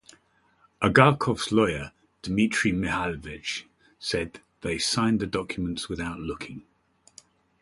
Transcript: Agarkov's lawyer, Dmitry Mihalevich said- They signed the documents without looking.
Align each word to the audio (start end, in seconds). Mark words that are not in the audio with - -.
Agarkov's 0.81 1.51
lawyer, 1.51 1.91
Dmitry 2.23 2.71
Mihalevich 2.71 3.65
said- 3.99 4.39
They 4.61 4.79
signed 4.79 5.19
the 5.19 5.27
documents 5.27 5.89
without 5.89 6.19
looking. 6.19 6.63